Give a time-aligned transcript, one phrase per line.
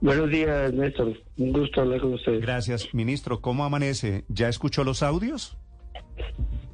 [0.00, 1.20] Buenos días, Néstor.
[1.36, 2.40] Un gusto hablar con usted.
[2.40, 2.94] Gracias.
[2.94, 4.24] Ministro, ¿cómo amanece?
[4.28, 5.58] ¿Ya escuchó los audios?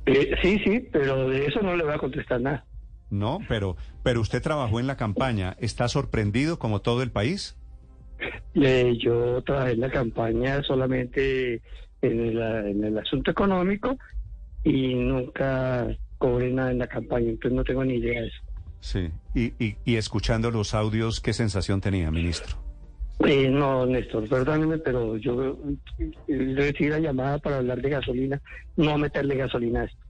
[0.06, 2.66] Eh, sí, sí, pero de eso no le voy a contestar nada.
[3.10, 5.56] No, pero, pero usted trabajó en la campaña.
[5.58, 7.56] ¿Está sorprendido como todo el país?
[8.54, 11.62] Eh, yo trabajé en la campaña solamente
[12.02, 13.96] en el, en el asunto económico
[14.62, 15.86] y nunca
[16.18, 18.38] cobré nada en la campaña, entonces no tengo ni idea de eso.
[18.80, 19.10] Sí.
[19.34, 22.56] Y, y, y escuchando los audios, ¿qué sensación tenía, ministro?
[23.20, 25.56] Eh, no, Néstor, perdóneme, pero yo
[25.98, 28.40] eh, recibí la llamada para hablar de gasolina,
[28.76, 30.04] no meterle gasolina a esto.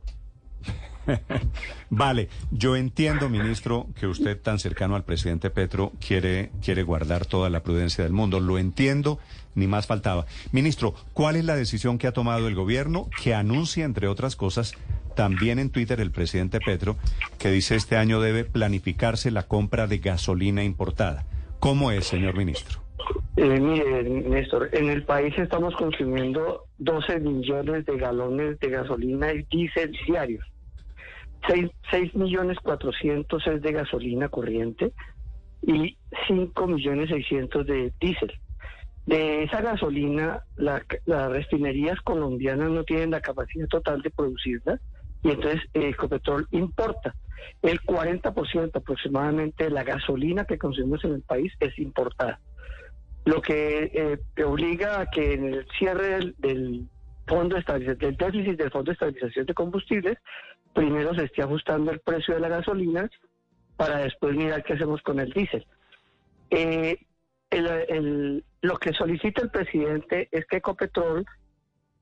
[1.91, 7.51] Vale, yo entiendo, ministro, que usted tan cercano al presidente Petro quiere, quiere guardar toda
[7.51, 8.41] la prudencia del mundo.
[8.41, 9.19] Lo entiendo,
[9.55, 10.27] ni más faltaba.
[10.53, 14.75] Ministro, ¿cuál es la decisión que ha tomado el gobierno que anuncia, entre otras cosas,
[15.15, 16.97] también en Twitter el presidente Petro,
[17.39, 21.27] que dice este año debe planificarse la compra de gasolina importada?
[21.61, 22.84] ¿Cómo es, señor ministro?
[23.37, 29.43] Eh, mire, Néstor, en el país estamos consumiendo 12 millones de galones de gasolina y
[29.51, 30.45] diésel diarios.
[31.91, 34.93] 6, millones 400 es de gasolina corriente
[35.63, 38.33] y 5 millones 600 de diésel.
[39.05, 44.81] De esa gasolina, la- las refinerías colombianas no tienen la capacidad total de producirla
[45.23, 47.15] y entonces Ecopetrol importa.
[47.61, 52.41] El 40% aproximadamente de la gasolina que consumimos en el país es importada
[53.25, 56.89] lo que eh, obliga a que en el cierre del, del
[57.27, 60.19] fondo de estabilización, del déficit del fondo de estabilización de combustibles,
[60.75, 63.09] primero se esté ajustando el precio de la gasolina
[63.77, 65.67] para después mirar qué hacemos con el diésel.
[66.51, 66.99] Eh,
[68.61, 71.25] lo que solicita el presidente es que Ecopetrol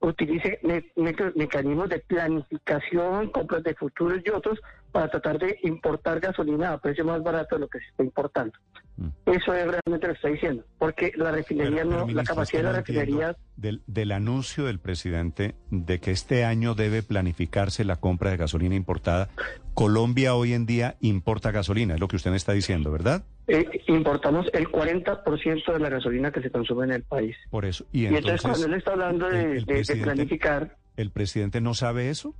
[0.00, 4.58] utilice me- me- mecanismos de planificación, compras de futuros y otros
[4.92, 8.52] para tratar de importar gasolina a precio más barato de lo que se está importando.
[8.98, 9.08] Mm.
[9.26, 12.34] Eso es realmente lo que está diciendo, porque la refinería Pero- pero, no, la ministro,
[12.34, 17.84] capacidad de la refinería Del, del anuncio del presidente de que este año debe planificarse
[17.84, 19.30] la compra de gasolina importada,
[19.74, 23.24] Colombia hoy en día importa gasolina, es lo que usted me está diciendo, ¿verdad?
[23.48, 27.34] eh, importamos el 40% de la gasolina que se consume en el país.
[27.50, 27.84] Por eso.
[27.92, 31.10] Y Y entonces, cuando él está hablando de, el- el de- de presidente- planificar, ¿el
[31.10, 32.34] presidente no sabe eso?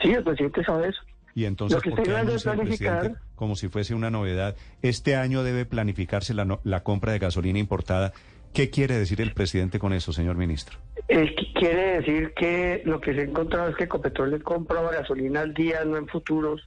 [0.00, 1.00] sí, el presidente sabe eso.
[1.34, 3.22] Y entonces, Lo que ¿por estoy qué hablando es anuncia el presidente planificar.
[3.36, 4.56] como si fuese una novedad?
[4.82, 8.12] Este año debe planificarse la, no- la compra de gasolina importada.
[8.52, 10.78] ¿Qué quiere decir el presidente con eso, señor ministro?
[11.08, 14.92] Eh, qu- quiere decir que lo que se ha encontrado es que Ecopetrol le compraba
[14.92, 16.60] gasolina al día, no en futuros,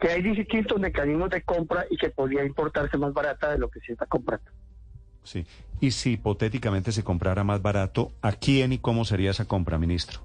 [0.00, 3.80] que hay distintos mecanismos de compra y que podría importarse más barata de lo que
[3.80, 4.50] se está comprando.
[5.22, 5.44] Sí.
[5.80, 10.20] Y si hipotéticamente se comprara más barato, ¿a quién y cómo sería esa compra, ministro?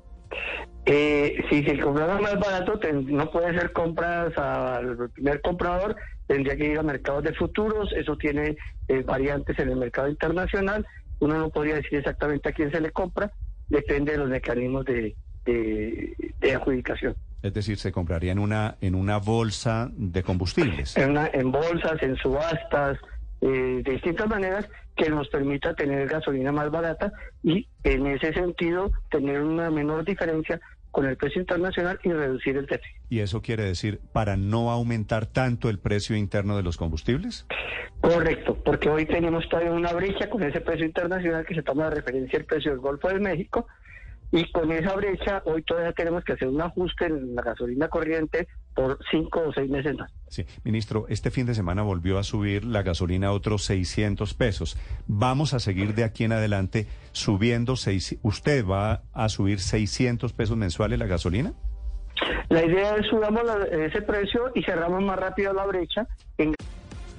[0.85, 5.95] Eh, si se comprara más barato, ten- no puede ser compras al primer comprador,
[6.27, 8.57] tendría que ir a mercados de futuros, eso tiene
[8.89, 10.85] eh, variantes en el mercado internacional,
[11.19, 13.31] uno no podría decir exactamente a quién se le compra,
[13.69, 17.15] depende de los mecanismos de, de- de adjudicación.
[17.41, 20.97] Es decir, se compraría en una, en una bolsa de combustibles.
[20.97, 22.97] en, una- en bolsas, en subastas,
[23.43, 27.11] eh, de distintas maneras que nos permita tener gasolina más barata
[27.43, 30.61] y en ese sentido tener una menor diferencia
[30.91, 32.95] con el precio internacional y reducir el déficit.
[33.09, 37.45] ¿Y eso quiere decir para no aumentar tanto el precio interno de los combustibles?
[37.99, 41.95] Correcto, porque hoy tenemos todavía una brecha con ese precio internacional que se toma de
[41.95, 43.67] referencia el precio del Golfo de México
[44.31, 48.47] y con esa brecha hoy todavía tenemos que hacer un ajuste en la gasolina corriente
[48.75, 50.11] por cinco o seis meses más.
[50.29, 54.77] Sí, ministro, este fin de semana volvió a subir la gasolina a otros 600 pesos.
[55.07, 60.57] Vamos a seguir de aquí en adelante subiendo, seis, ¿usted va a subir 600 pesos
[60.57, 61.53] mensuales la gasolina?
[62.49, 66.53] La idea es subamos la- ese precio y cerramos más rápido la brecha en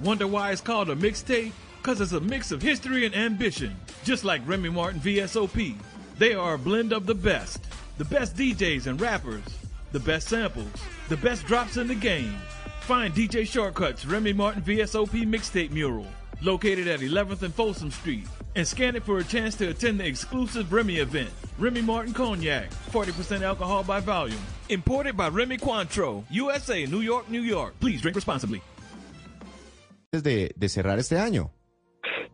[0.01, 1.51] Wonder why it's called a mixtape?
[1.81, 3.75] Because it's a mix of history and ambition.
[4.03, 5.75] Just like Remy Martin VSOP.
[6.17, 7.59] They are a blend of the best.
[7.97, 9.43] The best DJs and rappers.
[9.95, 10.67] The best samples.
[11.07, 12.35] The best drops in the game.
[12.81, 16.05] Find DJ Shortcuts Remy Martin VSOP mixtape mural.
[16.41, 18.27] Located at 11th and Folsom Street.
[18.57, 21.29] and scan it for a chance to attend the exclusive Remy event.
[21.57, 24.37] Remy Martin Cognac, 40% alcohol by volume.
[24.67, 27.73] Imported by Remy Cointreau, USA, New York, New York.
[27.79, 28.61] Please drink responsibly.
[30.11, 31.51] De, de cerrar este año.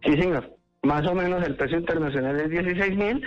[0.04, 0.50] Sí, señor.
[0.82, 3.22] Más o menos el precio internacional es 16 mil.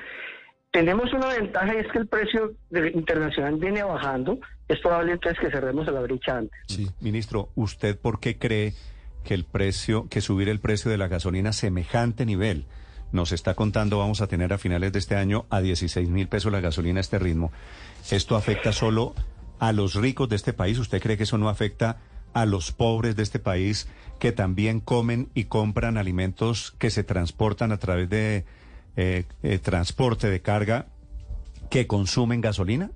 [0.74, 2.52] Tenemos una ventaja y es que el precio
[2.94, 4.40] internacional viene bajando.
[4.66, 6.58] Es probable entonces que cerremos la brecha antes.
[6.66, 6.90] Sí.
[7.00, 8.74] Ministro, ¿usted por qué cree
[9.22, 12.66] que el precio, que subir el precio de la gasolina a semejante nivel
[13.12, 16.50] nos está contando vamos a tener a finales de este año a 16 mil pesos
[16.50, 17.52] la gasolina a este ritmo?
[18.10, 19.14] ¿Esto afecta solo
[19.60, 20.80] a los ricos de este país?
[20.80, 21.98] ¿Usted cree que eso no afecta
[22.32, 23.88] a los pobres de este país
[24.18, 28.44] que también comen y compran alimentos que se transportan a través de
[28.96, 30.86] eh, eh, transporte de carga
[31.70, 32.90] que consumen gasolina?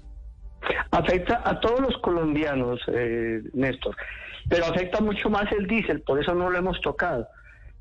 [0.91, 3.97] Afecta a todos los colombianos, eh, Néstor,
[4.49, 7.29] pero afecta mucho más el diésel, por eso no lo hemos tocado,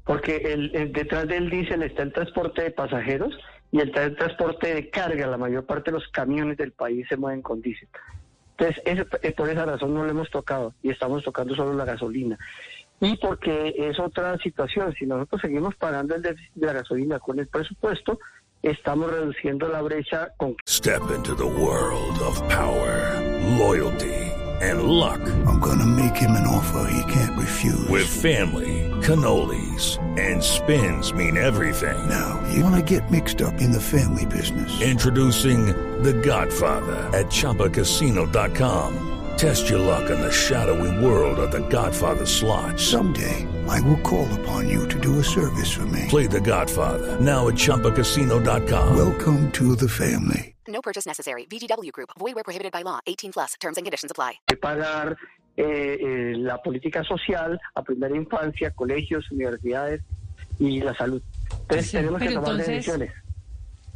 [0.03, 3.37] porque el, detrás del diésel está el transporte de pasajeros
[3.71, 5.27] y el, el transporte de carga.
[5.27, 7.87] La mayor parte de los camiones del país se mueven con diésel.
[8.57, 11.85] Entonces, es- eh, por esa razón no lo hemos tocado y estamos tocando solo la
[11.85, 12.37] gasolina.
[12.99, 17.37] Y porque es otra situación, si nosotros seguimos pagando el déficit de la gasolina con
[17.39, 18.19] el presupuesto,
[18.63, 23.21] estamos reduciendo la brecha con Step into the world of power,
[23.57, 25.19] loyalty, and luck.
[25.45, 27.87] I'm gonna make him an offer he can't refuse.
[27.87, 31.97] With family, cannolis, and spins mean everything.
[32.09, 34.81] now, you wanna get mixed up in the family business.
[34.81, 35.67] Introducing
[36.01, 39.06] The Godfather at ChumbaCasino.com.
[39.37, 42.79] Test your luck in the shadowy world of The Godfather slot.
[42.79, 46.05] Someday, I will call upon you to do a service for me.
[46.09, 48.95] Play The Godfather now at ChumbaCasino.com.
[48.97, 50.55] Welcome to the family.
[50.67, 51.45] No purchase necessary.
[51.45, 52.09] VGW Group.
[52.17, 52.99] Void where prohibited by law.
[53.05, 53.53] 18 plus.
[53.59, 54.39] Terms and conditions apply.
[54.47, 55.15] que pagar
[55.55, 60.01] eh, eh, la política social a primera infancia, colegios, universidades
[60.59, 61.21] y la salud.
[61.51, 63.11] Entonces Sí, tenemos que tomar entonces- decisiones.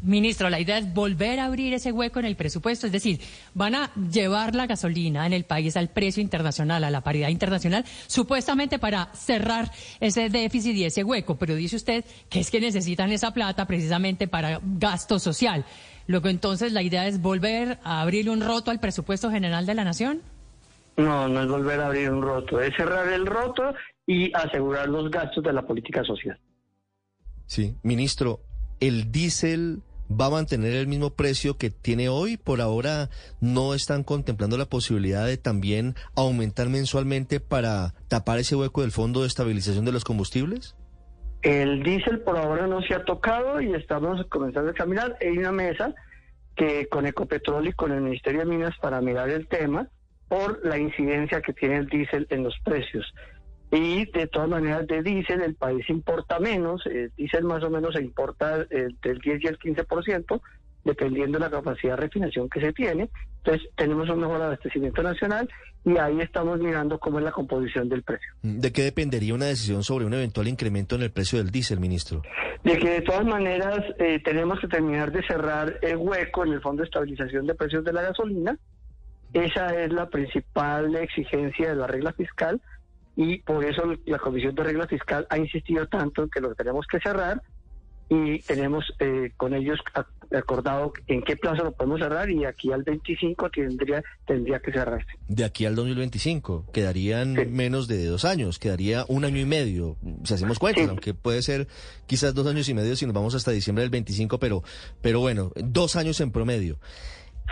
[0.04, 3.20] Ministro, la idea es volver a abrir ese hueco en el presupuesto, es decir,
[3.54, 7.86] van a llevar la gasolina en el país al precio internacional, a la paridad internacional,
[8.08, 13.12] supuestamente para cerrar ese déficit y ese hueco, pero dice usted que es que necesitan
[13.12, 15.66] esa plata precisamente para gasto social.
[16.08, 19.84] Luego entonces la idea es volver a abrirle un roto al presupuesto general de la
[19.84, 20.22] nación.
[20.98, 23.76] No, no es volver a abrir un roto, es cerrar el roto
[24.08, 26.40] y asegurar los gastos de la política social.
[27.46, 28.40] Sí, ministro,
[28.80, 29.84] ¿el diésel
[30.20, 32.38] va a mantener el mismo precio que tiene hoy?
[32.38, 33.10] Por ahora
[33.40, 39.22] no están contemplando la posibilidad de también aumentar mensualmente para tapar ese hueco del Fondo
[39.22, 40.76] de Estabilización de los Combustibles?
[41.42, 45.18] El diésel por ahora no se ha tocado y estamos comenzando a caminar.
[45.22, 45.94] Hay una mesa
[46.56, 49.88] que con Ecopetrol y con el Ministerio de Minas para mirar el tema
[50.28, 53.12] por la incidencia que tiene el diésel en los precios.
[53.72, 57.94] Y de todas maneras de diésel el país importa menos, el diésel más o menos
[57.96, 60.42] se importa eh, del 10 y el 15%,
[60.84, 63.10] dependiendo de la capacidad de refinación que se tiene.
[63.38, 65.50] Entonces tenemos un mejor abastecimiento nacional
[65.86, 68.30] y ahí estamos mirando cómo es la composición del precio.
[68.42, 72.22] ¿De qué dependería una decisión sobre un eventual incremento en el precio del diésel, ministro?
[72.64, 76.62] de que de todas maneras eh, tenemos que terminar de cerrar el hueco en el
[76.62, 78.58] Fondo de Estabilización de Precios de la Gasolina.
[79.34, 82.62] Esa es la principal exigencia de la regla fiscal
[83.16, 86.86] y por eso la Comisión de Regla Fiscal ha insistido tanto en que lo tenemos
[86.88, 87.42] que cerrar
[88.10, 92.70] y tenemos eh, con ellos ac- acordado en qué plazo lo podemos cerrar y aquí
[92.74, 95.08] al 25 tendría tendría que cerrarse.
[95.30, 97.46] De aquí al 2025 quedarían Sí.
[97.46, 100.90] menos de dos años, quedaría un año y medio, si hacemos cuentas, Sí.
[100.90, 101.68] aunque puede ser
[102.06, 104.62] quizás dos años y medio si nos vamos hasta diciembre del 25, pero,
[105.02, 106.80] pero bueno, dos años en promedio.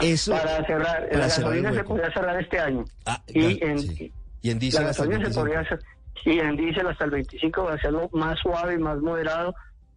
[0.01, 2.85] Eso, Para cerrar, para la cerrar gasolina se podría cerrar este año.
[3.05, 4.11] Ah, y ya, en, sí.
[4.41, 5.41] Y en diésel la hasta el gasolina se 25.
[5.41, 5.79] podría hacer
[6.25, 9.55] y en diésel hasta el 25 va a hacerlo más suave y más moderado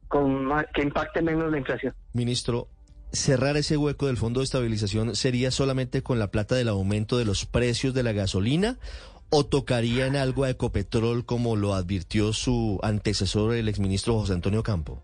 [0.09, 1.95] con más- que impacte menos la inflación.
[2.13, 2.69] Ministro,
[3.13, 7.25] cerrar ese hueco del Fondo de Estabilización sería solamente con la plata del aumento de
[7.25, 8.79] los precios de la gasolina
[9.31, 14.63] o tocaría en algo a Ecopetrol como lo advirtió su antecesor, el exministro José Antonio
[14.63, 15.03] Campo?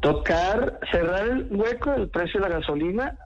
[0.00, 3.18] Tocar, cerrar el hueco del precio de la gasolina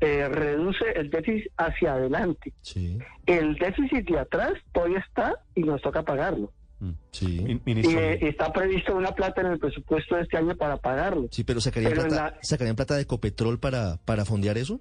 [0.00, 2.52] eh, reduce el déficit hacia adelante.
[2.62, 6.52] Sí, El déficit de atrás todavía está y nos toca pagarlo.
[7.10, 7.40] sí.
[7.64, 11.28] Mi- Y eh, está previsto una plata en el presupuesto de este año para pagarlo.
[11.30, 14.80] Sí, pero sacarían, Pero plata, la- ¿sacarían plata de Ecopetrol para, para fondear eso?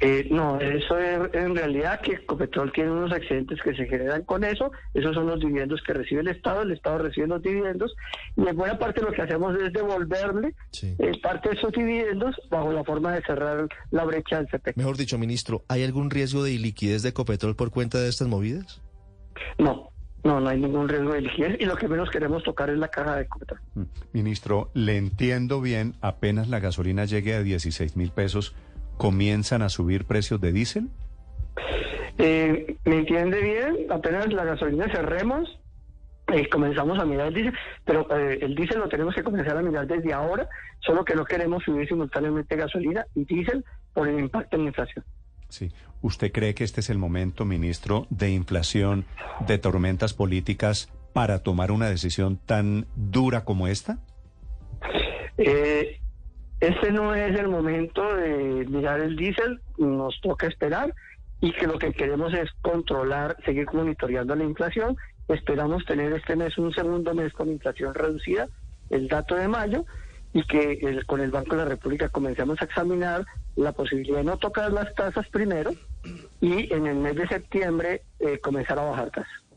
[0.00, 4.44] Eh, no, eso es en realidad que Ecopetrol tiene unos excedentes que se generan con
[4.44, 7.96] eso, esos son los dividendos que recibe el Estado, el Estado recibe los dividendos
[8.36, 10.94] y en buena parte lo que hacemos es devolverle Sí.
[11.00, 14.74] eh, parte de esos dividendos bajo la forma de cerrar la brecha del CP.
[14.76, 18.80] Mejor dicho, ministro, ¿hay algún riesgo de iliquidez de Ecopetrol por cuenta de estas movidas?
[19.58, 19.90] No,
[20.24, 22.88] No, no hay ningún riesgo de liquidez y lo que menos queremos tocar es la
[22.88, 23.60] caja de Ecopetrol.
[23.74, 23.82] Mm.
[24.12, 28.54] Ministro, le entiendo bien, apenas la gasolina llegue a 16 mil pesos,
[28.98, 30.88] ¿comienzan a subir precios de diésel?
[32.18, 33.86] Eh, ¿Me entiende bien?
[33.90, 35.58] Apenas la gasolina cerremos,
[36.32, 39.62] eh, comenzamos a mirar el diésel, pero eh, el diésel lo tenemos que comenzar a
[39.62, 40.48] mirar desde ahora,
[40.80, 43.64] solo que no queremos subir simultáneamente gasolina y diésel
[43.94, 45.04] por el impacto en la inflación.
[45.48, 45.72] Sí.
[46.00, 49.04] ¿Usted cree que este es el momento, ministro, de inflación,
[49.46, 53.98] de tormentas políticas para tomar una decisión tan dura como esta?
[55.38, 56.00] Eh,
[56.60, 60.94] este no es el momento de mirar el diésel, nos toca esperar
[61.40, 64.96] y que lo que queremos es controlar, seguir monitoreando la inflación.
[65.28, 68.48] Esperamos tener este mes un segundo mes con inflación reducida,
[68.90, 69.84] el dato de mayo,
[70.32, 73.24] y que con el Banco de la República comencemos a examinar
[73.56, 75.72] la posibilidad de no tocar las tasas primero
[76.40, 79.47] y en el mes de septiembre eh, comenzar a bajar tasas.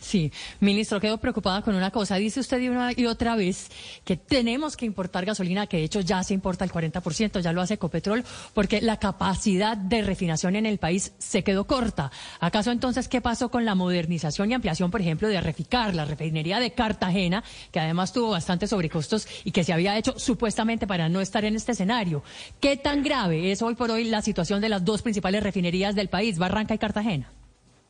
[0.00, 2.16] Sí, ministro, quedo preocupada con una cosa.
[2.16, 3.68] Dice usted y una y otra vez
[4.04, 7.60] que tenemos que importar gasolina, que de hecho ya se importa el 40%, ya lo
[7.60, 8.24] hace Ecopetrol,
[8.54, 12.12] porque la capacidad de refinación en el país se quedó corta.
[12.38, 16.60] ¿Acaso entonces qué pasó con la modernización y ampliación, por ejemplo, de Reficar, la refinería
[16.60, 21.20] de Cartagena, que además tuvo bastantes sobrecostos y que se había hecho supuestamente para no
[21.20, 22.22] estar en este escenario?
[22.60, 26.08] ¿Qué tan grave es hoy por hoy la situación de las dos principales refinerías del
[26.08, 27.32] país, Barranca y Cartagena?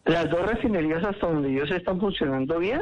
[0.08, 2.80] Las dos refinerías hasta donde ellos están funcionando bien,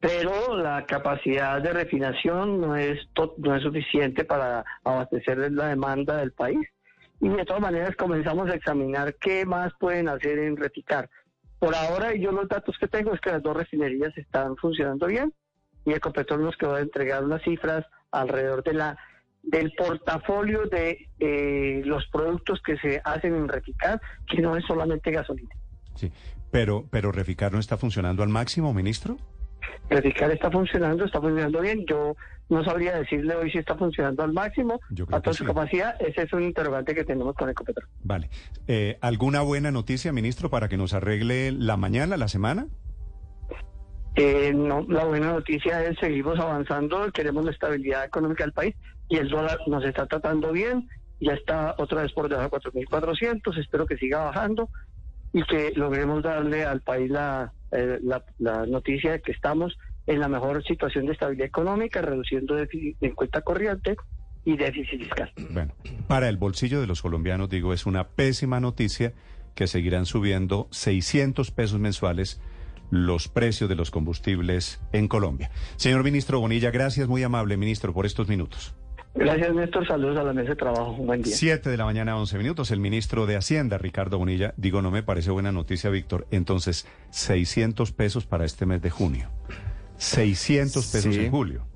[0.00, 2.98] pero la capacidad de refinación no es
[3.36, 6.58] no es suficiente para abastecer la demanda del país.
[7.20, 11.08] Y de todas maneras comenzamos a examinar qué más pueden hacer en Reticar.
[11.60, 15.32] Por ahora, yo los datos que tengo es que las dos refinerías están funcionando bien
[15.84, 18.98] y Ecopetrol nos quedó de entregar unas cifras alrededor de la
[19.44, 25.12] del portafolio de eh, los productos que se hacen en Reticar, que no es solamente
[25.12, 25.54] gasolina.
[25.94, 26.10] Sí.
[26.50, 29.16] Pero, pero Reficar no está funcionando al máximo, ministro.
[29.90, 31.84] Reticar está funcionando, está funcionando bien.
[31.86, 32.14] Yo
[32.48, 35.46] no sabría decirle hoy si está funcionando al máximo, Yo creo a toda su sí.
[35.46, 36.00] capacidad.
[36.00, 37.88] Ese es un interrogante que tenemos con Ecopetrol.
[38.02, 38.30] Vale.
[38.66, 42.66] Eh, ¿Alguna buena noticia, ministro, para que nos arregle la mañana, la semana?
[44.14, 48.74] Eh, no, la buena noticia es seguimos avanzando, queremos la estabilidad económica del país
[49.08, 50.88] y el dólar nos está tratando bien,
[51.20, 54.68] ya está otra vez por debajo de 4.400, espero que siga bajando
[55.32, 60.20] y que logremos darle al país la, eh, la, la noticia de que estamos en
[60.20, 63.96] la mejor situación de estabilidad económica, reduciendo déficit en cuenta corriente
[64.44, 65.30] y déficit fiscal.
[65.50, 65.74] Bueno,
[66.06, 69.12] para el bolsillo de los colombianos, digo, es una pésima noticia
[69.54, 72.40] que seguirán subiendo 600 pesos mensuales
[72.90, 75.50] los precios de los combustibles en Colombia.
[75.76, 78.74] Señor ministro Bonilla, gracias, muy amable, ministro, por estos minutos.
[79.18, 79.86] Gracias, Néstor.
[79.86, 80.92] Saludos a la mesa de trabajo.
[80.92, 81.34] Un buen día.
[81.34, 82.70] Siete de la mañana, 11 minutos.
[82.70, 86.26] El ministro de Hacienda, Ricardo Bonilla, digo, no me parece buena noticia, Víctor.
[86.30, 89.30] Entonces, 600 pesos para este mes de junio.
[89.96, 91.20] 600 pesos Sí.
[91.20, 91.66] en julio.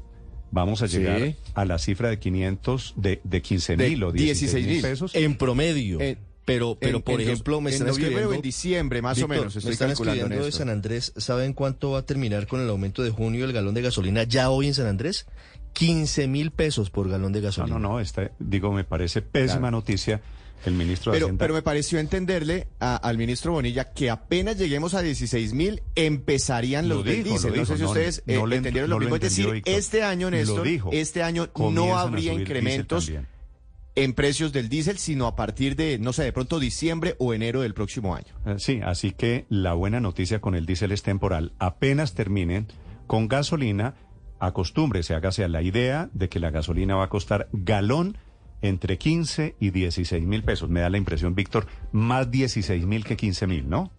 [0.50, 0.99] Vamos a Sí.
[0.99, 4.82] llegar a la cifra de 500, de, de 15 De mil o 16 mil 16.000.
[4.82, 5.14] pesos.
[5.14, 5.99] En promedio.
[6.00, 8.30] Eh, pero, pero en- por en ejemplo, me en están noviembre escribiendo...
[8.30, 10.52] o en diciembre, más o menos, estoy me están escribiendo de.
[10.52, 11.12] San Andrés.
[11.16, 14.50] ¿Saben cuánto va a terminar con el aumento de junio el galón de gasolina ya
[14.50, 15.26] hoy en San Andrés?
[15.72, 17.78] 15 mil pesos por galón de No, gasolina.
[17.78, 19.76] no, no, esta, digo, me parece pésima Claro.
[19.78, 20.20] noticia.
[20.64, 21.42] El ministro de Pero, Hacienda.
[21.42, 26.88] pero me pareció entenderle a- al ministro Bonilla que apenas lleguemos a 16 mil empezarían
[26.88, 27.50] Lo los del dijo, lo diésel.
[27.50, 29.16] No dijo, sé si no, ustedes no eh, entendieron no lo mismo.
[29.16, 29.74] es decir, Víctor.
[29.74, 30.90] este año, Néstor, dijo.
[30.92, 33.10] este año no habría incrementos
[33.96, 37.62] en precios del diésel, sino a partir de, no sé, de pronto diciembre o enero
[37.62, 38.32] del próximo año.
[38.46, 41.52] Eh, Sí, así que la buena noticia con el diésel es temporal.
[41.58, 42.68] Apenas terminen
[43.08, 43.96] con gasolina,
[44.42, 48.18] acostúmbrese, hágase a la idea de que la gasolina va a costar galón
[48.61, 50.68] entre 15 y 16 mil pesos.
[50.68, 53.92] Me da la impresión, Víctor, más 16 mil que 15 mil, ¿no?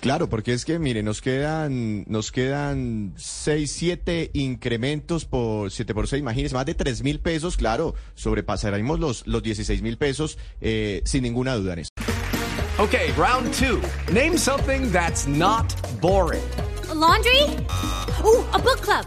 [0.00, 6.08] Claro, porque es que, mire, nos quedan, nos quedan seis, siete incrementos por siete por
[6.08, 11.00] seis, imagínense, más de tres mil pesos, claro, sobrepasaremos los, los 16 mil pesos eh,
[11.04, 11.90] sin ninguna duda en eso.
[12.78, 13.80] Okay, round two.
[14.12, 16.42] Name something that's not boring.
[16.90, 17.42] A laundry?
[18.24, 19.06] Ooh, a book club.